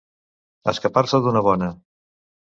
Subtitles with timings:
[0.71, 1.67] Escapar-se d'una bona.